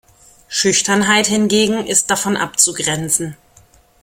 Schüchternheit 0.47 1.27
hingegen 1.27 1.85
ist 1.85 2.09
davon 2.09 2.35
abzugrenzen. 2.35 3.37